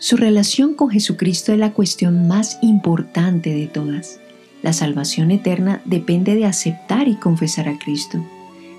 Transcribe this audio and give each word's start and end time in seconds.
Su 0.00 0.16
relación 0.16 0.72
con 0.72 0.88
Jesucristo 0.88 1.52
es 1.52 1.58
la 1.58 1.74
cuestión 1.74 2.26
más 2.26 2.58
importante 2.62 3.52
de 3.52 3.66
todas. 3.66 4.18
La 4.62 4.72
salvación 4.72 5.30
eterna 5.30 5.82
depende 5.84 6.34
de 6.36 6.46
aceptar 6.46 7.06
y 7.06 7.16
confesar 7.16 7.68
a 7.68 7.78
Cristo. 7.78 8.24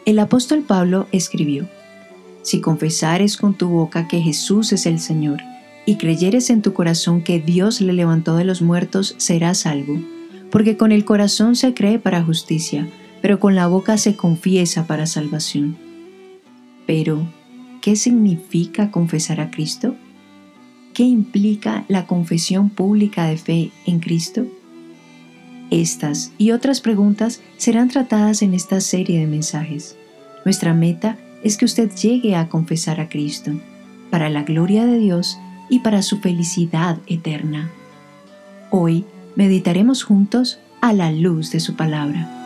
El 0.08 0.18
apóstol 0.18 0.64
Pablo 0.64 1.08
escribió, 1.12 1.70
Si 2.42 2.60
confesares 2.60 3.38
con 3.38 3.54
tu 3.54 3.70
boca 3.70 4.08
que 4.08 4.20
Jesús 4.20 4.74
es 4.74 4.88
el 4.88 5.00
Señor, 5.00 5.42
y 5.86 5.98
creyeres 5.98 6.50
en 6.50 6.64
tu 6.64 6.74
corazón 6.74 7.22
que 7.22 7.40
Dios 7.40 7.82
le 7.82 7.94
levantó 7.94 8.36
de 8.36 8.44
los 8.44 8.64
muertos, 8.64 9.14
serás 9.20 9.60
salvo, 9.60 10.02
porque 10.50 10.76
con 10.76 10.92
el 10.92 11.06
corazón 11.06 11.56
se 11.56 11.76
cree 11.76 12.00
para 12.00 12.24
justicia, 12.24 12.88
pero 13.22 13.40
con 13.40 13.54
la 13.54 13.68
boca 13.68 14.00
se 14.00 14.16
confiesa 14.16 14.88
para 14.88 15.06
salvación. 15.06 15.78
Pero, 16.88 17.28
¿qué 17.80 17.96
significa 17.96 18.90
confesar 18.90 19.40
a 19.40 19.52
Cristo? 19.52 19.96
¿Qué 20.94 21.04
implica 21.04 21.86
la 21.88 22.06
confesión 22.06 22.70
pública 22.70 23.26
de 23.26 23.38
fe 23.38 23.72
en 23.86 24.00
Cristo? 24.00 24.46
Estas 25.70 26.34
y 26.38 26.52
otras 26.52 26.82
preguntas 26.82 27.42
serán 27.56 27.88
tratadas 27.88 28.42
en 28.42 28.54
esta 28.54 28.82
serie 28.82 29.20
de 29.20 29.28
mensajes. 29.28 29.96
Nuestra 30.44 30.74
meta 30.74 31.18
es 31.44 31.56
que 31.56 31.66
usted 31.66 31.90
llegue 31.96 32.36
a 32.36 32.50
confesar 32.50 33.00
a 33.00 33.08
Cristo, 33.08 33.52
para 34.10 34.30
la 34.30 34.44
gloria 34.44 34.86
de 34.86 35.00
Dios 35.00 35.38
y 35.70 35.80
para 35.80 36.02
su 36.02 36.20
felicidad 36.20 36.98
eterna. 37.08 37.72
Hoy 38.70 39.06
meditaremos 39.38 40.04
juntos 40.04 40.60
a 40.82 40.92
la 40.92 41.12
luz 41.12 41.52
de 41.52 41.62
su 41.62 41.76
palabra. 41.76 42.41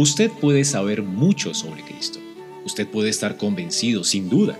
Usted 0.00 0.30
puede 0.30 0.64
saber 0.64 1.02
mucho 1.02 1.52
sobre 1.52 1.82
Cristo. 1.82 2.20
Usted 2.64 2.88
puede 2.88 3.10
estar 3.10 3.36
convencido, 3.36 4.02
sin 4.02 4.30
duda, 4.30 4.58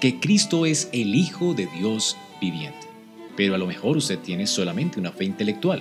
que 0.00 0.18
Cristo 0.18 0.66
es 0.66 0.88
el 0.92 1.14
Hijo 1.14 1.54
de 1.54 1.66
Dios 1.66 2.16
viviente. 2.40 2.88
Pero 3.36 3.54
a 3.54 3.58
lo 3.58 3.68
mejor 3.68 3.96
usted 3.96 4.18
tiene 4.18 4.48
solamente 4.48 4.98
una 4.98 5.12
fe 5.12 5.26
intelectual. 5.26 5.80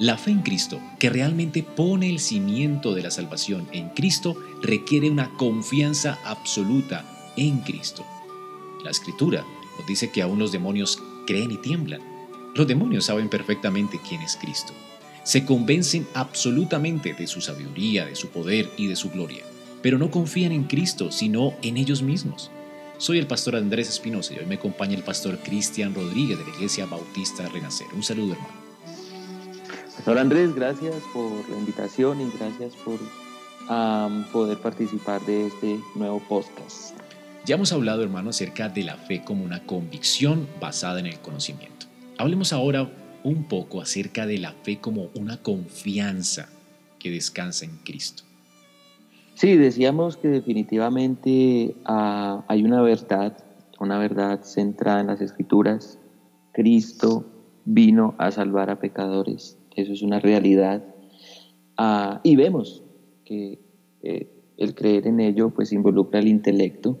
La 0.00 0.18
fe 0.18 0.32
en 0.32 0.42
Cristo, 0.42 0.80
que 0.98 1.08
realmente 1.08 1.62
pone 1.62 2.10
el 2.10 2.18
cimiento 2.18 2.94
de 2.94 3.02
la 3.02 3.12
salvación 3.12 3.68
en 3.70 3.90
Cristo, 3.90 4.34
requiere 4.60 5.08
una 5.08 5.30
confianza 5.36 6.18
absoluta 6.24 7.32
en 7.36 7.60
Cristo. 7.60 8.04
La 8.82 8.90
Escritura 8.90 9.46
nos 9.78 9.86
dice 9.86 10.10
que 10.10 10.20
aún 10.20 10.40
los 10.40 10.50
demonios 10.50 11.00
creen 11.28 11.52
y 11.52 11.58
tiemblan. 11.58 12.00
Los 12.56 12.66
demonios 12.66 13.04
saben 13.04 13.28
perfectamente 13.28 14.00
quién 14.04 14.20
es 14.22 14.34
Cristo 14.34 14.72
se 15.28 15.44
convencen 15.44 16.06
absolutamente 16.14 17.12
de 17.12 17.26
su 17.26 17.42
sabiduría, 17.42 18.06
de 18.06 18.16
su 18.16 18.30
poder 18.30 18.70
y 18.78 18.86
de 18.86 18.96
su 18.96 19.10
gloria, 19.10 19.44
pero 19.82 19.98
no 19.98 20.10
confían 20.10 20.52
en 20.52 20.64
Cristo, 20.64 21.12
sino 21.12 21.52
en 21.60 21.76
ellos 21.76 22.00
mismos. 22.00 22.50
Soy 22.96 23.18
el 23.18 23.26
pastor 23.26 23.54
Andrés 23.54 23.90
Espinosa 23.90 24.32
y 24.32 24.38
hoy 24.38 24.46
me 24.46 24.54
acompaña 24.54 24.94
el 24.94 25.02
pastor 25.02 25.36
Cristian 25.40 25.94
Rodríguez 25.94 26.38
de 26.38 26.44
la 26.44 26.56
Iglesia 26.56 26.86
Bautista 26.86 27.46
Renacer. 27.46 27.88
Un 27.94 28.02
saludo, 28.02 28.32
hermano. 28.32 28.54
Pastor 29.96 30.16
Andrés, 30.16 30.54
gracias 30.54 30.94
por 31.12 31.46
la 31.50 31.58
invitación 31.58 32.22
y 32.22 32.30
gracias 32.38 32.72
por 32.82 32.98
poder 34.32 34.56
participar 34.56 35.20
de 35.26 35.48
este 35.48 35.78
nuevo 35.94 36.22
podcast. 36.26 36.96
Ya 37.44 37.56
hemos 37.56 37.70
hablado, 37.72 38.02
hermano, 38.02 38.30
acerca 38.30 38.70
de 38.70 38.82
la 38.82 38.96
fe 38.96 39.22
como 39.22 39.44
una 39.44 39.62
convicción 39.66 40.48
basada 40.58 41.00
en 41.00 41.06
el 41.06 41.18
conocimiento. 41.18 41.84
Hablemos 42.16 42.54
ahora 42.54 42.90
un 43.28 43.44
poco 43.44 43.80
acerca 43.80 44.26
de 44.26 44.38
la 44.38 44.52
fe 44.52 44.78
como 44.78 45.08
una 45.14 45.42
confianza 45.42 46.48
que 46.98 47.10
descansa 47.10 47.64
en 47.64 47.78
Cristo. 47.84 48.24
Sí, 49.34 49.56
decíamos 49.56 50.16
que 50.16 50.28
definitivamente 50.28 51.76
ah, 51.84 52.44
hay 52.48 52.64
una 52.64 52.82
verdad, 52.82 53.36
una 53.78 53.98
verdad 53.98 54.42
centrada 54.42 55.00
en 55.00 55.06
las 55.06 55.20
escrituras. 55.20 55.98
Cristo 56.52 57.24
vino 57.64 58.14
a 58.18 58.32
salvar 58.32 58.70
a 58.70 58.80
pecadores, 58.80 59.58
eso 59.76 59.92
es 59.92 60.02
una 60.02 60.18
realidad. 60.18 60.82
Ah, 61.76 62.20
y 62.24 62.34
vemos 62.34 62.82
que 63.24 63.60
eh, 64.02 64.28
el 64.56 64.74
creer 64.74 65.06
en 65.06 65.20
ello 65.20 65.50
pues 65.50 65.72
involucra 65.72 66.18
el 66.18 66.26
intelecto, 66.26 66.98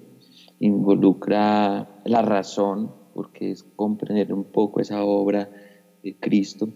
involucra 0.60 1.88
la 2.04 2.22
razón, 2.22 2.92
porque 3.14 3.50
es 3.50 3.64
comprender 3.64 4.32
un 4.32 4.44
poco 4.44 4.80
esa 4.80 5.02
obra 5.02 5.50
de 6.02 6.16
Cristo, 6.16 6.68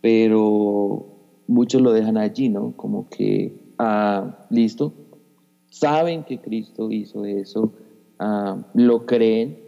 pero 0.00 1.06
muchos 1.46 1.80
lo 1.82 1.92
dejan 1.92 2.16
allí, 2.16 2.48
¿no? 2.48 2.72
Como 2.76 3.08
que, 3.08 3.74
ah, 3.78 4.46
listo, 4.50 4.92
saben 5.70 6.24
que 6.24 6.40
Cristo 6.40 6.90
hizo 6.90 7.24
eso, 7.24 7.72
ah, 8.18 8.58
lo 8.74 9.06
creen, 9.06 9.58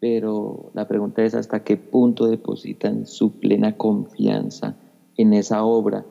pero 0.00 0.70
la 0.74 0.86
pregunta 0.86 1.24
es 1.24 1.34
hasta 1.34 1.64
qué 1.64 1.76
punto 1.76 2.26
depositan 2.26 3.06
su 3.06 3.38
plena 3.38 3.76
confianza 3.76 4.76
en 5.16 5.32
esa 5.32 5.64
obra, 5.64 6.04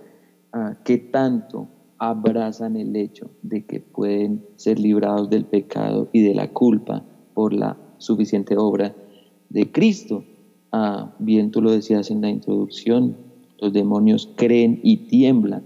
ah, 0.52 0.78
qué 0.84 0.98
tanto 0.98 1.68
abrazan 1.98 2.76
el 2.76 2.96
hecho 2.96 3.30
de 3.44 3.66
que 3.66 3.80
pueden 3.80 4.46
ser 4.56 4.80
librados 4.80 5.30
del 5.30 5.46
pecado 5.46 6.10
y 6.12 6.22
de 6.22 6.36
la 6.36 6.50
culpa 6.50 7.04
por 7.34 7.54
la 7.54 7.78
suficiente 7.98 8.58
obra 8.58 8.94
de 9.50 9.72
Cristo. 9.72 10.26
Ah, 10.76 11.14
bien 11.20 11.52
tú 11.52 11.62
lo 11.62 11.72
decías 11.72 12.10
en 12.10 12.22
la 12.22 12.30
introducción, 12.32 13.16
los 13.60 13.74
demonios 13.74 14.28
creen 14.36 14.80
y 14.82 15.06
tiemblan, 15.06 15.62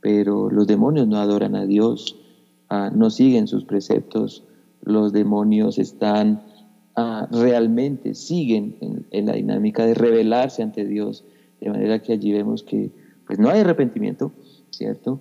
pero 0.00 0.50
los 0.50 0.66
demonios 0.66 1.06
no 1.06 1.18
adoran 1.18 1.54
a 1.54 1.64
Dios, 1.64 2.16
ah, 2.68 2.90
no 2.92 3.08
siguen 3.08 3.46
sus 3.46 3.64
preceptos, 3.64 4.42
los 4.82 5.12
demonios 5.12 5.78
están 5.78 6.42
ah, 6.96 7.28
realmente, 7.30 8.16
siguen 8.16 8.74
en, 9.12 9.26
la 9.26 9.34
dinámica 9.34 9.86
de 9.86 9.94
rebelarse 9.94 10.64
ante 10.64 10.86
Dios, 10.86 11.24
de 11.60 11.70
manera 11.70 12.02
que 12.02 12.14
allí 12.14 12.32
vemos 12.32 12.64
que 12.64 12.90
pues 13.28 13.38
no 13.38 13.48
hay 13.48 13.60
arrepentimiento, 13.60 14.32
¿cierto? 14.70 15.20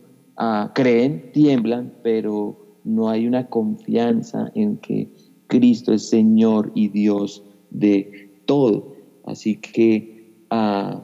creen, 0.73 1.31
tiemblan, 1.31 1.93
pero 2.01 2.57
no 2.83 3.07
hay 3.09 3.27
una 3.27 3.45
confianza 3.45 4.51
en 4.55 4.77
que 4.77 5.09
Cristo 5.45 5.93
es 5.93 6.09
Señor 6.09 6.71
y 6.73 6.87
Dios 6.87 7.43
de 7.69 8.31
todo. 8.45 9.00
Así 9.25 9.57
que 9.57 10.45
ah, 10.49 11.01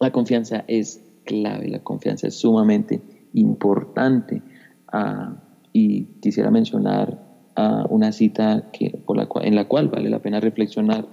la 0.00 0.12
confianza 0.12 0.64
es 0.68 1.04
clave, 1.24 1.68
la 1.68 1.82
confianza 1.82 2.28
es 2.28 2.34
sumamente 2.34 3.00
importante. 3.34 4.42
Ah, 4.92 5.42
y 5.72 6.04
quisiera 6.20 6.50
mencionar 6.50 7.22
ah, 7.56 7.86
una 7.90 8.12
cita 8.12 8.70
en 8.80 9.54
la 9.54 9.68
cual 9.68 9.88
vale 9.88 10.10
la 10.10 10.22
pena 10.22 10.40
reflexionar 10.40 11.06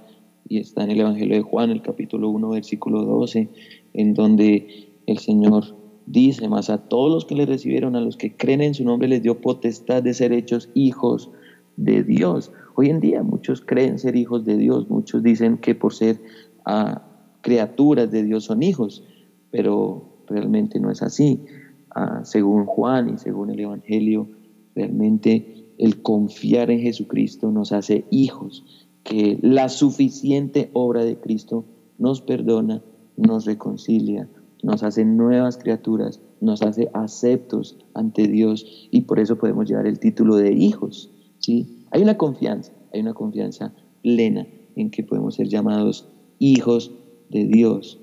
y 0.48 0.58
está 0.58 0.84
en 0.84 0.90
el 0.90 1.00
Evangelio 1.00 1.36
de 1.36 1.42
Juan, 1.42 1.70
el 1.70 1.82
capítulo 1.82 2.28
1, 2.30 2.50
versículo 2.50 3.02
12, 3.02 3.48
en 3.94 4.14
donde 4.14 5.00
el 5.06 5.18
Señor 5.18 5.76
dice, 6.06 6.48
más 6.48 6.70
a 6.70 6.88
todos 6.88 7.10
los 7.10 7.24
que 7.24 7.34
le 7.34 7.46
recibieron, 7.46 7.96
a 7.96 8.00
los 8.00 8.16
que 8.16 8.36
creen 8.36 8.60
en 8.60 8.74
su 8.74 8.84
nombre, 8.84 9.08
les 9.08 9.22
dio 9.22 9.40
potestad 9.40 10.02
de 10.02 10.12
ser 10.12 10.32
hechos 10.32 10.68
hijos 10.74 11.30
de 11.76 12.02
Dios. 12.02 12.52
Hoy 12.74 12.90
en 12.90 13.00
día 13.00 13.22
muchos 13.22 13.60
creen 13.60 13.98
ser 13.98 14.16
hijos 14.16 14.44
de 14.44 14.56
Dios, 14.56 14.88
muchos 14.90 15.22
dicen 15.22 15.58
que 15.58 15.74
por 15.74 15.94
ser 15.94 16.20
ah, 16.64 17.02
criaturas 17.40 18.10
de 18.10 18.22
Dios 18.22 18.44
son 18.44 18.62
hijos, 18.62 19.04
pero 19.50 20.22
realmente 20.26 20.80
no 20.80 20.90
es 20.90 21.02
así. 21.02 21.44
Ah, 21.90 22.22
según 22.24 22.66
Juan 22.66 23.14
y 23.14 23.18
según 23.18 23.50
el 23.50 23.60
Evangelio, 23.60 24.28
realmente 24.74 25.64
el 25.78 26.02
confiar 26.02 26.70
en 26.70 26.80
Jesucristo 26.80 27.50
nos 27.50 27.72
hace 27.72 28.04
hijos, 28.10 28.88
que 29.02 29.38
la 29.42 29.68
suficiente 29.68 30.70
obra 30.72 31.04
de 31.04 31.16
Cristo 31.16 31.64
nos 31.98 32.20
perdona, 32.20 32.82
nos 33.16 33.44
reconcilia, 33.44 34.28
nos 34.62 34.82
hace 34.82 35.04
nuevas 35.04 35.58
criaturas, 35.58 36.20
nos 36.40 36.62
hace 36.62 36.90
aceptos 36.94 37.78
ante 37.94 38.26
Dios 38.26 38.88
y 38.90 39.02
por 39.02 39.20
eso 39.20 39.36
podemos 39.36 39.68
llevar 39.68 39.86
el 39.86 39.98
título 39.98 40.36
de 40.36 40.52
hijos. 40.52 41.13
¿Sí? 41.44 41.84
Hay 41.90 42.02
una 42.02 42.16
confianza, 42.16 42.72
hay 42.92 43.00
una 43.00 43.14
confianza 43.14 43.74
plena 44.02 44.46
en 44.76 44.90
que 44.90 45.02
podemos 45.02 45.34
ser 45.34 45.48
llamados 45.48 46.08
hijos 46.38 46.90
de 47.30 47.44
Dios, 47.44 47.98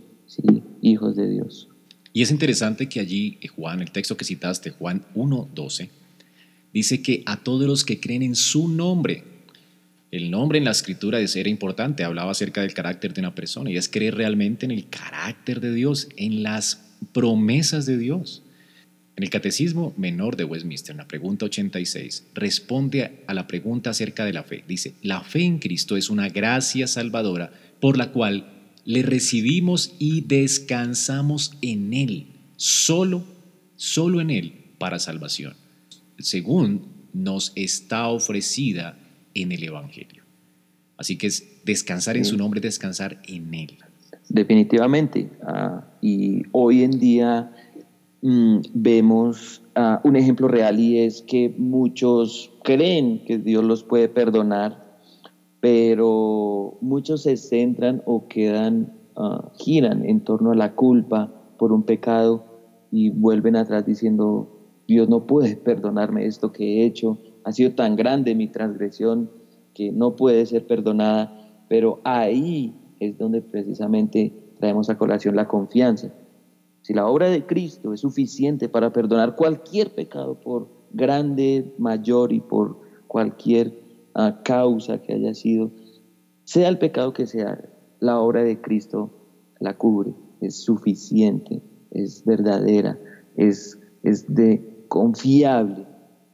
hijos 0.81 1.15
de 1.15 1.29
Dios. 1.29 1.67
Y 2.13 2.21
es 2.21 2.31
interesante 2.31 2.87
que 2.87 2.99
allí, 2.99 3.37
eh, 3.41 3.47
Juan, 3.47 3.81
el 3.81 3.91
texto 3.91 4.15
que 4.17 4.25
citaste, 4.25 4.69
Juan 4.71 5.05
1.12, 5.15 5.89
dice 6.73 7.01
que 7.01 7.23
a 7.25 7.37
todos 7.37 7.65
los 7.67 7.83
que 7.83 7.99
creen 7.99 8.21
en 8.21 8.35
su 8.35 8.67
nombre, 8.67 9.23
el 10.11 10.29
nombre 10.29 10.57
en 10.57 10.65
la 10.65 10.71
escritura 10.71 11.25
ser 11.27 11.47
importante, 11.47 12.03
hablaba 12.03 12.31
acerca 12.31 12.61
del 12.61 12.73
carácter 12.73 13.13
de 13.13 13.21
una 13.21 13.33
persona 13.33 13.71
y 13.71 13.77
es 13.77 13.87
creer 13.89 14.15
realmente 14.15 14.65
en 14.65 14.71
el 14.71 14.87
carácter 14.89 15.61
de 15.61 15.73
Dios, 15.73 16.09
en 16.17 16.43
las 16.43 16.97
promesas 17.13 17.85
de 17.85 17.97
Dios. 17.97 18.43
En 19.21 19.25
el 19.25 19.29
Catecismo 19.29 19.93
Menor 19.97 20.35
de 20.35 20.45
Westminster, 20.45 20.93
en 20.93 20.97
la 20.97 21.07
pregunta 21.07 21.45
86, 21.45 22.29
responde 22.33 23.19
a 23.27 23.35
la 23.35 23.45
pregunta 23.45 23.91
acerca 23.91 24.25
de 24.25 24.33
la 24.33 24.41
fe. 24.41 24.63
Dice, 24.67 24.95
la 25.03 25.21
fe 25.21 25.43
en 25.43 25.59
Cristo 25.59 25.95
es 25.95 26.09
una 26.09 26.27
gracia 26.29 26.87
salvadora 26.87 27.53
por 27.79 27.99
la 27.99 28.11
cual 28.11 28.51
le 28.83 29.03
recibimos 29.03 29.93
y 29.99 30.21
descansamos 30.21 31.55
en 31.61 31.93
Él, 31.93 32.29
solo, 32.55 33.23
solo 33.75 34.21
en 34.21 34.31
Él, 34.31 34.55
para 34.79 34.97
salvación. 34.97 35.53
según 36.17 36.87
nos 37.13 37.51
está 37.55 38.07
ofrecida 38.07 38.97
en 39.35 39.51
el 39.51 39.63
Evangelio. 39.63 40.23
Así 40.97 41.19
que 41.19 41.27
es 41.27 41.63
descansar 41.63 42.17
en 42.17 42.25
su 42.25 42.37
nombre, 42.37 42.59
descansar 42.59 43.21
en 43.27 43.53
Él. 43.53 43.77
Definitivamente. 44.29 45.29
Ah, 45.43 45.85
y 46.01 46.41
hoy 46.53 46.81
en 46.81 46.99
día 46.99 47.51
mm, 48.21 48.57
vemos 48.73 49.61
ah, 49.75 50.01
un 50.03 50.15
ejemplo 50.15 50.47
real 50.47 50.79
y 50.79 50.99
es 50.99 51.21
que 51.21 51.53
muchos 51.57 52.51
creen 52.63 53.23
que 53.25 53.37
Dios 53.37 53.63
los 53.63 53.83
puede 53.83 54.09
perdonar, 54.09 54.99
pero 55.59 56.77
muchos 56.81 57.23
se 57.23 57.37
centran 57.37 58.01
o 58.05 58.27
quedan, 58.27 58.93
ah, 59.15 59.51
giran 59.55 60.03
en 60.05 60.21
torno 60.21 60.51
a 60.51 60.55
la 60.55 60.75
culpa 60.75 61.31
por 61.57 61.71
un 61.71 61.83
pecado 61.83 62.45
y 62.91 63.09
vuelven 63.09 63.55
atrás 63.55 63.85
diciendo, 63.85 64.49
Dios 64.87 65.07
no 65.09 65.25
puede 65.25 65.55
perdonarme 65.69 66.25
esto 66.25 66.51
que 66.51 66.81
he 66.81 66.85
hecho, 66.85 67.17
ha 67.43 67.51
sido 67.51 67.71
tan 67.71 67.95
grande 67.95 68.35
mi 68.35 68.47
transgresión 68.47 69.29
que 69.73 69.91
no 69.91 70.15
puede 70.15 70.45
ser 70.45 70.67
perdonada, 70.67 71.63
pero 71.69 72.01
ahí 72.03 72.75
es 72.99 73.17
donde 73.17 73.41
precisamente 73.41 74.33
traemos 74.59 74.89
a 74.89 74.97
colación 74.97 75.35
la 75.35 75.47
confianza. 75.47 76.13
La 76.93 77.07
obra 77.07 77.29
de 77.29 77.45
Cristo 77.45 77.93
es 77.93 78.01
suficiente 78.01 78.69
para 78.69 78.91
perdonar 78.91 79.35
cualquier 79.35 79.93
pecado, 79.93 80.39
por 80.39 80.67
grande, 80.91 81.73
mayor 81.77 82.33
y 82.33 82.39
por 82.39 82.79
cualquier 83.07 83.73
ah, 84.13 84.41
causa 84.43 85.01
que 85.01 85.13
haya 85.13 85.33
sido, 85.33 85.71
sea 86.43 86.69
el 86.69 86.77
pecado 86.77 87.13
que 87.13 87.27
sea, 87.27 87.63
la 87.99 88.19
obra 88.19 88.43
de 88.43 88.59
Cristo 88.59 89.09
la 89.59 89.77
cubre, 89.77 90.13
es 90.41 90.63
suficiente, 90.63 91.61
es 91.91 92.25
verdadera, 92.25 92.97
es, 93.37 93.79
es 94.03 94.33
de 94.33 94.85
confiable. 94.87 95.85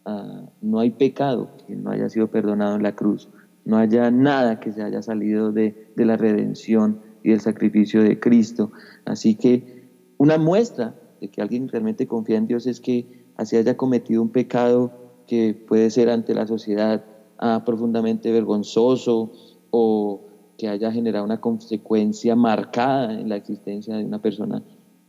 Ah, 0.06 0.50
no 0.62 0.80
hay 0.80 0.92
pecado 0.92 1.50
que 1.68 1.76
no 1.76 1.92
haya 1.92 2.10
sido 2.10 2.28
perdonado 2.28 2.78
en 2.78 2.84
la 2.84 2.96
cruz 2.96 3.30
no 3.68 3.78
haya 3.78 4.10
nada 4.12 4.62
que 4.62 4.72
se 4.72 4.82
haya 4.82 5.02
salido 5.02 5.52
de, 5.52 5.92
la 5.98 6.16
redención 6.16 7.02
y 7.22 7.32
del 7.32 7.42
sacrificio 7.42 8.02
de 8.02 8.18
Cristo. 8.18 8.72
Así 9.04 9.36
que 9.36 9.77
una 10.18 10.38
muestra 10.38 10.96
de 11.22 11.30
que 11.30 11.42
alguien 11.42 11.68
realmente 11.68 12.08
confía 12.08 12.38
en 12.38 12.48
Dios 12.48 12.68
es 12.68 12.80
que 12.80 13.26
así 13.36 13.56
haya 13.56 13.78
cometido 13.78 14.22
un 14.22 14.30
pecado 14.30 14.92
que 15.28 15.54
puede 15.54 15.90
ser 15.90 16.10
ante 16.10 16.34
la 16.34 16.48
sociedad 16.48 17.04
ah, 17.40 17.64
profundamente 17.66 18.32
vergonzoso 18.32 19.32
o 19.72 20.22
que 20.58 20.68
haya 20.68 20.92
generado 20.92 21.24
una 21.24 21.40
consecuencia 21.40 22.36
marcada 22.36 23.14
en 23.14 23.30
la 23.30 23.36
existencia 23.36 23.96
de 23.96 24.06
una 24.06 24.22
persona, 24.22 24.64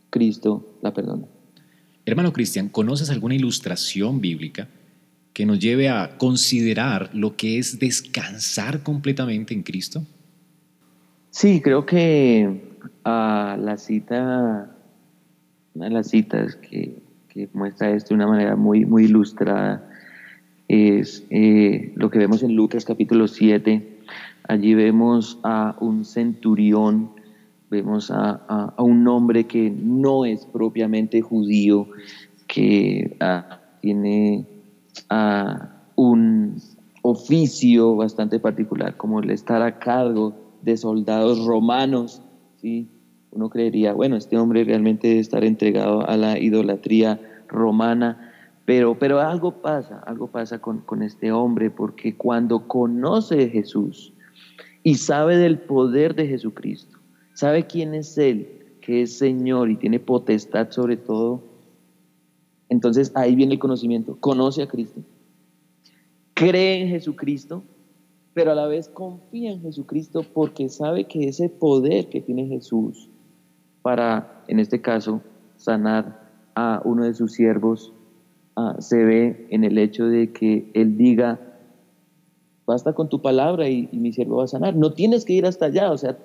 Cristo 0.09 0.77
la 0.81 0.93
perdona. 0.93 1.25
Hermano 2.05 2.33
Cristian, 2.33 2.69
¿conoces 2.69 3.09
alguna 3.09 3.35
ilustración 3.35 4.21
bíblica 4.21 4.67
que 5.33 5.45
nos 5.45 5.59
lleve 5.59 5.89
a 5.89 6.17
considerar 6.17 7.09
lo 7.13 7.35
que 7.35 7.59
es 7.59 7.79
descansar 7.79 8.83
completamente 8.83 9.53
en 9.53 9.63
Cristo? 9.63 10.03
Sí, 11.29 11.61
creo 11.61 11.85
que 11.85 12.77
a 13.03 13.57
la 13.59 13.77
cita, 13.77 14.75
una 15.73 15.85
de 15.85 15.91
las 15.91 16.09
citas 16.09 16.55
que, 16.55 17.01
muestra 17.53 17.91
esto 17.91 18.09
de 18.09 18.15
una 18.15 18.27
manera 18.27 18.55
muy, 18.57 18.85
ilustrada 19.01 19.89
es 20.67 21.25
eh, 21.29 21.93
lo 21.95 22.09
que 22.09 22.19
vemos 22.19 22.43
en 22.43 22.53
Lucas 22.53 22.83
capítulo 22.83 23.29
7. 23.29 23.99
Allí 24.47 24.73
vemos 24.73 25.39
a 25.43 25.77
un 25.79 26.03
centurión, 26.03 27.11
vemos 27.69 28.11
a, 28.11 28.73
un 28.77 29.07
hombre 29.07 29.45
que 29.45 29.69
no 29.71 30.25
es 30.25 30.45
propiamente 30.45 31.21
judío, 31.21 31.87
que 32.47 33.15
ah, 33.21 33.61
tiene 33.81 34.45
a 35.07 35.69
un 35.95 36.61
oficio 37.01 37.95
bastante 37.95 38.39
particular, 38.39 38.97
como 38.97 39.21
el 39.21 39.29
estar 39.29 39.61
a 39.61 39.79
cargo 39.79 40.33
de 40.61 40.75
soldados 40.75 41.45
romanos, 41.45 42.21
¿sí? 42.61 42.87
Uno 43.31 43.49
creería, 43.49 43.93
bueno, 43.93 44.15
este 44.15 44.37
hombre 44.37 44.63
realmente 44.63 45.07
debe 45.07 45.19
estar 45.19 45.43
entregado 45.43 46.07
a 46.07 46.17
la 46.17 46.39
idolatría 46.39 47.19
romana, 47.47 48.31
pero, 48.65 48.97
pero 48.97 49.19
algo 49.19 49.61
pasa, 49.61 49.99
algo 49.99 50.27
pasa 50.27 50.59
con, 50.59 50.79
con 50.81 51.03
este 51.03 51.31
hombre, 51.31 51.69
porque 51.69 52.15
cuando 52.15 52.67
conoce 52.67 53.45
a 53.45 53.49
Jesús 53.49 54.13
y 54.83 54.95
sabe 54.95 55.37
del 55.37 55.59
poder 55.59 56.15
de 56.15 56.27
Jesucristo, 56.27 56.97
sabe 57.33 57.67
quién 57.67 57.93
es 57.93 58.17
Él, 58.17 58.77
que 58.81 59.03
es 59.03 59.17
Señor 59.17 59.69
y 59.69 59.75
tiene 59.75 59.99
potestad 59.99 60.71
sobre 60.71 60.97
todo, 60.97 61.43
entonces 62.69 63.11
ahí 63.15 63.35
viene 63.35 63.53
el 63.53 63.59
conocimiento. 63.59 64.17
Conoce 64.19 64.63
a 64.63 64.67
Cristo, 64.67 65.01
cree 66.33 66.81
en 66.81 66.89
Jesucristo, 66.89 67.63
pero 68.33 68.51
a 68.51 68.55
la 68.55 68.67
vez 68.67 68.89
confía 68.89 69.51
en 69.51 69.61
Jesucristo 69.61 70.23
porque 70.33 70.69
sabe 70.69 71.05
que 71.05 71.27
ese 71.27 71.49
poder 71.49 72.09
que 72.09 72.21
tiene 72.21 72.47
Jesús 72.47 73.08
para, 73.89 74.43
en 74.47 74.59
este 74.59 74.81
caso, 74.81 75.23
sanar 75.55 76.29
a 76.53 76.79
uno 76.85 77.05
de 77.05 77.15
sus 77.15 77.33
siervos, 77.33 77.91
ah, 78.55 78.75
se 78.77 79.03
ve 79.03 79.47
en 79.49 79.63
el 79.63 79.79
hecho 79.79 80.05
de 80.05 80.31
que 80.31 80.69
Él 80.75 80.95
diga, 80.95 81.39
basta 82.67 82.93
con 82.93 83.09
tu 83.09 83.19
palabra 83.23 83.67
y, 83.67 83.89
y 83.91 83.97
mi 83.97 84.13
siervo 84.13 84.37
va 84.37 84.43
a 84.43 84.47
sanar. 84.47 84.75
No 84.75 84.93
tienes 84.93 85.25
que 85.25 85.33
ir 85.33 85.47
hasta 85.47 85.65
allá. 85.65 85.91
O 85.91 85.97
sea, 85.97 86.19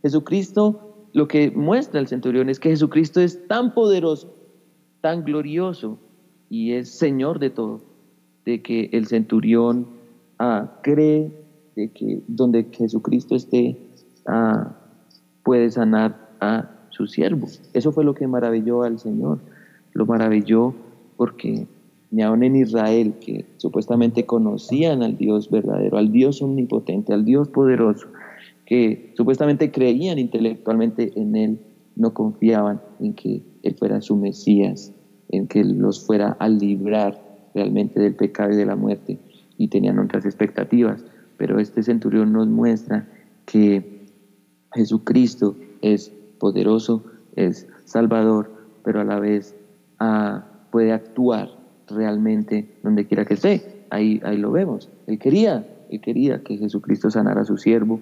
Jesucristo, 0.00 1.08
lo 1.12 1.26
que 1.26 1.50
muestra 1.50 1.98
el 1.98 2.06
centurión 2.06 2.50
es 2.50 2.60
que 2.60 2.68
Jesucristo 2.68 3.20
es 3.20 3.48
tan 3.48 3.74
poderoso 3.74 4.32
tan 5.00 5.24
glorioso 5.24 5.98
y 6.48 6.74
es 6.74 6.88
Señor 6.88 7.40
de 7.40 7.50
todo, 7.50 7.80
de 8.44 8.62
que 8.62 8.90
el 8.92 9.08
centurión 9.08 9.88
ah, 10.38 10.78
cree 10.84 11.32
de 11.74 11.90
que 11.90 12.22
donde 12.28 12.68
Jesucristo 12.70 13.34
esté 13.34 13.76
ah, 14.24 14.76
puede 15.42 15.68
sanar 15.68 16.28
a 16.40 16.77
su 16.98 17.06
siervo. 17.06 17.46
Eso 17.72 17.92
fue 17.92 18.04
lo 18.04 18.12
que 18.12 18.26
maravilló 18.26 18.82
al 18.82 18.98
Señor, 18.98 19.38
lo 19.94 20.04
maravilló 20.04 20.74
porque 21.16 21.66
ni 22.10 22.22
aún 22.22 22.42
en 22.42 22.56
Israel, 22.56 23.14
que 23.20 23.44
supuestamente 23.58 24.26
conocían 24.26 25.02
al 25.02 25.16
Dios 25.16 25.50
verdadero, 25.50 25.96
al 25.98 26.10
Dios 26.10 26.42
omnipotente, 26.42 27.12
al 27.12 27.24
Dios 27.24 27.48
poderoso, 27.48 28.08
que 28.66 29.12
supuestamente 29.16 29.70
creían 29.70 30.18
intelectualmente 30.18 31.12
en 31.16 31.36
Él, 31.36 31.60
no 31.96 32.14
confiaban 32.14 32.80
en 32.98 33.14
que 33.14 33.42
Él 33.62 33.74
fuera 33.78 34.00
su 34.00 34.16
Mesías, 34.16 34.92
en 35.28 35.46
que 35.46 35.62
los 35.64 36.04
fuera 36.04 36.36
a 36.40 36.48
librar 36.48 37.22
realmente 37.54 38.00
del 38.00 38.14
pecado 38.14 38.52
y 38.52 38.56
de 38.56 38.66
la 38.66 38.76
muerte, 38.76 39.18
y 39.56 39.68
tenían 39.68 39.98
otras 39.98 40.24
expectativas. 40.24 41.04
Pero 41.36 41.60
este 41.60 41.82
centurión 41.82 42.32
nos 42.32 42.48
muestra 42.48 43.06
que 43.44 44.06
Jesucristo 44.72 45.56
es 45.82 46.12
poderoso, 46.38 47.04
es 47.36 47.66
salvador, 47.84 48.50
pero 48.84 49.00
a 49.00 49.04
la 49.04 49.18
vez 49.20 49.54
ah, 49.98 50.44
puede 50.70 50.92
actuar 50.92 51.50
realmente 51.86 52.78
donde 52.82 53.06
quiera 53.06 53.24
que 53.24 53.34
esté. 53.34 53.86
Ahí, 53.90 54.20
ahí 54.24 54.36
lo 54.36 54.50
vemos. 54.50 54.90
Él 55.06 55.18
quería, 55.18 55.66
él 55.90 56.00
quería 56.00 56.42
que 56.42 56.58
Jesucristo 56.58 57.10
sanara 57.10 57.42
a 57.42 57.44
su 57.44 57.56
siervo. 57.56 58.00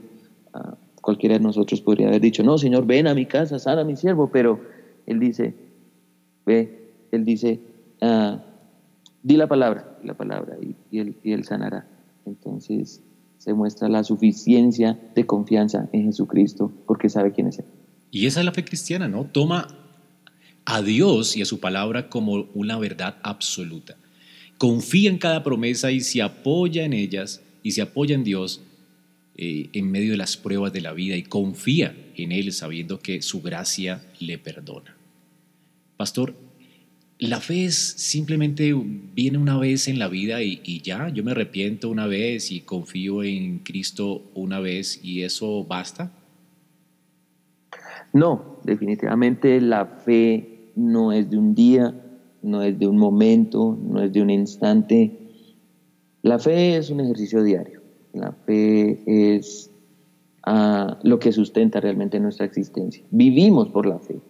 Ah, 0.52 0.76
cualquiera 1.00 1.36
de 1.36 1.40
nosotros 1.40 1.80
podría 1.80 2.08
haber 2.08 2.20
dicho, 2.20 2.42
no, 2.42 2.58
Señor, 2.58 2.86
ven 2.86 3.06
a 3.06 3.14
mi 3.14 3.26
casa, 3.26 3.58
sana 3.58 3.82
a 3.82 3.84
mi 3.84 3.96
siervo, 3.96 4.30
pero 4.32 4.60
Él 5.06 5.20
dice, 5.20 5.54
ve, 6.44 7.06
Él 7.12 7.24
dice, 7.24 7.60
ah, 8.00 8.42
di 9.22 9.36
la 9.36 9.46
palabra, 9.46 9.98
la 10.02 10.14
palabra, 10.14 10.56
y, 10.90 10.98
él, 10.98 11.16
y 11.22 11.32
Él 11.32 11.44
sanará. 11.44 11.86
Entonces 12.24 13.02
se 13.38 13.54
muestra 13.54 13.88
la 13.88 14.02
suficiencia 14.02 14.98
de 15.14 15.26
confianza 15.26 15.88
en 15.92 16.04
Jesucristo 16.04 16.72
porque 16.86 17.08
sabe 17.08 17.32
quién 17.32 17.46
es 17.48 17.60
Él. 17.60 17.66
Y 18.10 18.26
esa 18.26 18.40
es 18.40 18.46
la 18.46 18.52
fe 18.52 18.64
cristiana, 18.64 19.08
¿no? 19.08 19.24
Toma 19.24 19.68
a 20.64 20.82
Dios 20.82 21.36
y 21.36 21.42
a 21.42 21.46
su 21.46 21.60
palabra 21.60 22.08
como 22.08 22.48
una 22.54 22.78
verdad 22.78 23.18
absoluta. 23.22 23.96
Confía 24.58 25.10
en 25.10 25.18
cada 25.18 25.42
promesa 25.42 25.92
y 25.92 26.00
se 26.00 26.22
apoya 26.22 26.84
en 26.84 26.92
ellas 26.92 27.42
y 27.62 27.72
se 27.72 27.82
apoya 27.82 28.14
en 28.14 28.24
Dios 28.24 28.62
eh, 29.36 29.68
en 29.72 29.90
medio 29.90 30.12
de 30.12 30.16
las 30.16 30.36
pruebas 30.36 30.72
de 30.72 30.80
la 30.80 30.92
vida 30.92 31.16
y 31.16 31.22
confía 31.22 31.94
en 32.16 32.32
Él 32.32 32.52
sabiendo 32.52 32.98
que 32.98 33.22
su 33.22 33.42
gracia 33.42 34.02
le 34.18 34.38
perdona. 34.38 34.96
Pastor, 35.96 36.34
la 37.18 37.40
fe 37.40 37.66
es 37.66 37.76
simplemente 37.76 38.74
viene 38.74 39.38
una 39.38 39.58
vez 39.58 39.88
en 39.88 39.98
la 39.98 40.08
vida 40.08 40.42
y, 40.42 40.60
y, 40.64 40.80
ya, 40.80 41.10
yo 41.10 41.22
me 41.22 41.30
arrepiento 41.30 41.88
una 41.88 42.06
vez 42.06 42.50
y 42.50 42.60
confío 42.60 43.22
en 43.22 43.60
Cristo 43.60 44.30
una 44.34 44.58
vez 44.58 45.00
y 45.02 45.22
eso 45.22 45.64
basta. 45.64 46.12
No, 48.12 48.58
definitivamente 48.64 49.60
la 49.60 49.86
fe 49.86 50.72
no 50.76 51.12
es 51.12 51.30
de 51.30 51.38
un 51.38 51.54
día, 51.54 51.94
no 52.42 52.62
es 52.62 52.78
de 52.78 52.86
un 52.86 52.98
momento, 52.98 53.76
no 53.80 54.02
es 54.02 54.12
de 54.12 54.22
un 54.22 54.30
instante. 54.30 55.18
La 56.22 56.38
fe 56.38 56.76
es 56.76 56.90
un 56.90 57.00
ejercicio 57.00 57.42
diario. 57.42 57.80
La 58.12 58.32
fe 58.32 59.02
es 59.06 59.70
ah, 60.44 60.98
lo 61.02 61.18
que 61.18 61.32
sustenta 61.32 61.80
realmente 61.80 62.20
nuestra 62.20 62.46
existencia. 62.46 63.04
Vivimos 63.10 63.68
por 63.68 63.86
la 63.86 63.98
fe, 63.98 64.20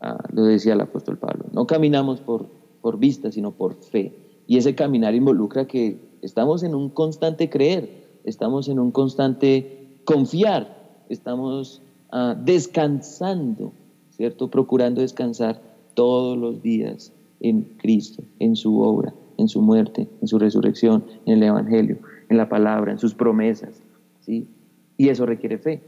ah, 0.00 0.22
lo 0.32 0.44
decía 0.44 0.74
el 0.74 0.80
apóstol 0.80 1.18
Pablo. 1.18 1.46
No 1.52 1.66
caminamos 1.66 2.20
por, 2.20 2.48
por 2.80 2.98
vista, 2.98 3.30
sino 3.32 3.52
por 3.52 3.74
fe. 3.74 4.12
Y 4.46 4.58
ese 4.58 4.74
caminar 4.74 5.14
involucra 5.14 5.66
que 5.66 5.98
estamos 6.22 6.62
en 6.62 6.74
un 6.74 6.90
constante 6.90 7.48
creer, 7.48 8.20
estamos 8.24 8.68
en 8.68 8.78
un 8.78 8.90
constante 8.90 10.00
confiar, 10.04 11.04
estamos 11.08 11.82
ah, 12.14 12.34
descansando, 12.42 13.72
¿cierto? 14.10 14.48
Procurando 14.48 15.02
descansar 15.02 15.60
todos 15.92 16.38
los 16.38 16.62
días 16.62 17.12
en 17.40 17.64
Cristo, 17.76 18.22
en 18.38 18.56
su 18.56 18.80
obra, 18.80 19.12
en 19.36 19.48
su 19.48 19.60
muerte, 19.60 20.08
en 20.22 20.28
su 20.28 20.38
resurrección, 20.38 21.04
en 21.26 21.34
el 21.34 21.42
Evangelio, 21.42 21.98
en 22.30 22.38
la 22.38 22.48
palabra, 22.48 22.92
en 22.92 22.98
sus 22.98 23.14
promesas, 23.14 23.82
¿sí? 24.20 24.48
Y 24.96 25.08
eso 25.08 25.26
requiere 25.26 25.58
fe. 25.58 25.82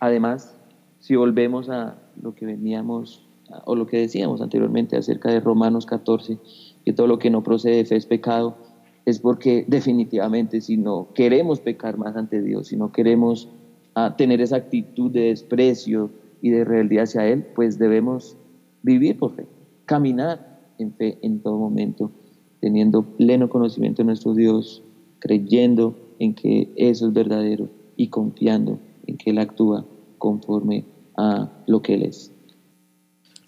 Además, 0.00 0.56
si 0.98 1.14
volvemos 1.14 1.68
a 1.68 1.98
lo 2.20 2.34
que 2.34 2.46
veníamos 2.46 3.26
o 3.64 3.76
lo 3.76 3.86
que 3.86 3.98
decíamos 3.98 4.40
anteriormente 4.40 4.96
acerca 4.96 5.30
de 5.30 5.40
Romanos 5.40 5.86
14, 5.86 6.38
que 6.84 6.92
todo 6.92 7.06
lo 7.06 7.18
que 7.18 7.30
no 7.30 7.42
procede 7.42 7.76
de 7.76 7.84
fe 7.84 7.96
es 7.96 8.06
pecado, 8.06 8.56
es 9.04 9.20
porque 9.20 9.64
definitivamente 9.68 10.60
si 10.60 10.76
no 10.76 11.08
queremos 11.14 11.60
pecar 11.60 11.96
más 11.96 12.16
ante 12.16 12.42
Dios, 12.42 12.68
si 12.68 12.76
no 12.76 12.90
queremos 12.90 13.48
ah, 13.96 14.14
tener 14.16 14.40
esa 14.40 14.56
actitud 14.56 15.10
de 15.10 15.22
desprecio 15.22 16.10
y 16.40 16.50
de 16.50 16.64
rebeldía 16.64 17.02
hacia 17.02 17.26
Él, 17.26 17.44
pues 17.54 17.78
debemos 17.78 18.36
vivir 18.82 19.18
por 19.18 19.34
fe, 19.34 19.46
caminar 19.86 20.60
en 20.78 20.94
fe 20.94 21.18
en 21.22 21.40
todo 21.40 21.58
momento, 21.58 22.12
teniendo 22.60 23.02
pleno 23.02 23.48
conocimiento 23.48 24.02
de 24.02 24.06
nuestro 24.06 24.34
Dios, 24.34 24.82
creyendo 25.18 25.96
en 26.18 26.34
que 26.34 26.68
eso 26.76 27.08
es 27.08 27.12
verdadero 27.12 27.68
y 27.96 28.08
confiando 28.08 28.78
en 29.06 29.16
que 29.16 29.30
Él 29.30 29.38
actúa 29.38 29.86
conforme 30.18 30.84
a 31.16 31.50
lo 31.66 31.82
que 31.82 31.94
Él 31.94 32.02
es. 32.02 32.30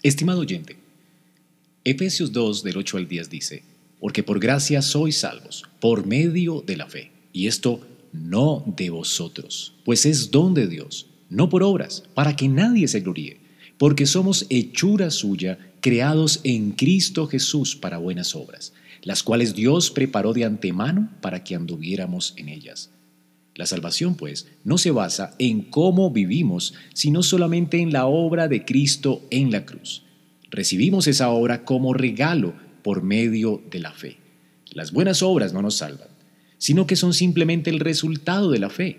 Estimado 0.02 0.40
oyente, 0.40 0.76
Efesios 1.84 2.32
2 2.32 2.62
del 2.62 2.78
8 2.78 2.96
al 2.96 3.08
10 3.08 3.30
dice, 3.30 3.62
porque 4.00 4.22
por 4.22 4.38
gracia 4.40 4.80
sois 4.80 5.18
salvos, 5.18 5.64
por 5.80 6.06
medio 6.06 6.62
de 6.62 6.76
la 6.76 6.86
fe, 6.86 7.10
y 7.32 7.46
esto 7.46 7.80
no 8.12 8.64
de 8.76 8.90
vosotros, 8.90 9.74
pues 9.84 10.06
es 10.06 10.30
don 10.30 10.54
de 10.54 10.66
Dios, 10.66 11.06
no 11.30 11.48
por 11.48 11.62
obras, 11.62 12.04
para 12.14 12.36
que 12.36 12.48
nadie 12.48 12.88
se 12.88 13.00
gloríe, 13.00 13.40
porque 13.76 14.06
somos 14.06 14.46
hechura 14.50 15.10
suya, 15.10 15.58
creados 15.80 16.40
en 16.44 16.72
Cristo 16.72 17.26
Jesús 17.26 17.76
para 17.76 17.98
buenas 17.98 18.34
obras, 18.34 18.72
las 19.02 19.22
cuales 19.22 19.54
Dios 19.54 19.90
preparó 19.90 20.32
de 20.32 20.44
antemano 20.44 21.10
para 21.20 21.44
que 21.44 21.54
anduviéramos 21.54 22.34
en 22.36 22.48
ellas. 22.48 22.90
La 23.54 23.66
salvación, 23.66 24.14
pues, 24.14 24.46
no 24.62 24.78
se 24.78 24.92
basa 24.92 25.34
en 25.38 25.62
cómo 25.62 26.12
vivimos, 26.12 26.74
sino 26.94 27.24
solamente 27.24 27.80
en 27.80 27.92
la 27.92 28.06
obra 28.06 28.46
de 28.46 28.64
Cristo 28.64 29.26
en 29.30 29.50
la 29.50 29.64
cruz. 29.64 30.04
Recibimos 30.50 31.08
esa 31.08 31.30
obra 31.30 31.64
como 31.64 31.92
regalo 31.92 32.54
por 32.82 33.02
medio 33.02 33.60
de 33.70 33.80
la 33.80 33.92
fe. 33.92 34.18
Las 34.70 34.92
buenas 34.92 35.22
obras 35.22 35.52
no 35.52 35.60
nos 35.60 35.76
salvan, 35.76 36.08
sino 36.58 36.86
que 36.86 36.96
son 36.96 37.14
simplemente 37.14 37.70
el 37.70 37.80
resultado 37.80 38.50
de 38.50 38.58
la 38.58 38.68
fe, 38.68 38.98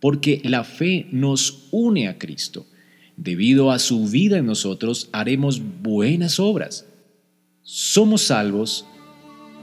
porque 0.00 0.40
la 0.44 0.64
fe 0.64 1.06
nos 1.12 1.68
une 1.70 2.08
a 2.08 2.18
Cristo. 2.18 2.66
Debido 3.16 3.70
a 3.70 3.78
su 3.78 4.06
vida 4.08 4.38
en 4.38 4.46
nosotros 4.46 5.08
haremos 5.12 5.62
buenas 5.82 6.40
obras. 6.40 6.86
Somos 7.62 8.22
salvos 8.22 8.86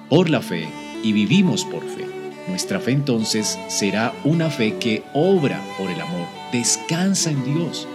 por 0.09 0.29
la 0.29 0.41
fe 0.41 0.67
y 1.03 1.11
vivimos 1.11 1.65
por 1.65 1.83
fe. 1.83 2.05
Nuestra 2.47 2.79
fe 2.79 2.91
entonces 2.91 3.57
será 3.69 4.13
una 4.23 4.49
fe 4.49 4.77
que 4.77 5.03
obra 5.13 5.63
por 5.77 5.89
el 5.89 6.01
amor, 6.01 6.27
descansa 6.51 7.31
en 7.31 7.43
Dios. 7.45 7.87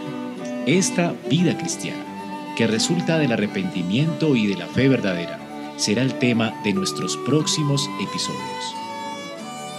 Esta 0.67 1.15
vida 1.29 1.57
cristiana, 1.59 2.55
que 2.57 2.67
resulta 2.67 3.19
del 3.19 3.33
arrepentimiento 3.33 4.37
y 4.37 4.47
de 4.47 4.57
la 4.57 4.67
fe 4.67 4.89
verdadera, 4.89 5.39
será 5.77 6.03
el 6.03 6.19
tema 6.19 6.55
de 6.65 6.73
nuestros 6.73 7.17
próximos 7.19 7.89
episodios. 8.01 8.88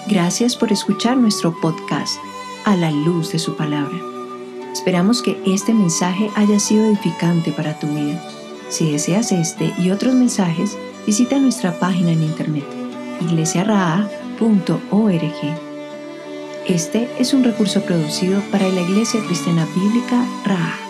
Gracias 0.08 0.56
por 0.56 0.72
escuchar 0.72 1.18
nuestro 1.18 1.54
podcast 1.60 2.18
a 2.66 2.76
la 2.76 2.92
luz 2.92 3.32
de 3.32 3.40
su 3.40 3.56
palabra. 3.56 3.98
Esperamos 4.72 5.22
que 5.22 5.42
este 5.46 5.74
mensaje 5.74 6.30
haya 6.36 6.60
sido 6.60 6.86
edificante 6.86 7.52
para 7.52 7.80
tu 7.80 7.88
vida. 7.88 8.24
Si 8.70 8.92
deseas 8.92 9.32
este 9.32 9.74
y 9.78 9.92
otros 9.92 10.14
mensajes, 10.14 10.78
visita 11.06 11.38
nuestra 11.40 11.80
página 11.80 12.12
en 12.12 12.24
internet, 12.24 12.66
iglesiaraa.com 13.22 14.20
este 16.70 17.10
es 17.18 17.34
un 17.34 17.44
recurso 17.44 17.82
producido 17.82 18.42
para 18.52 18.70
la 18.70 18.82
Iglesia 18.82 19.20
Cristiana 19.26 19.68
Bíblica 19.76 20.24
Ra. 20.46 20.89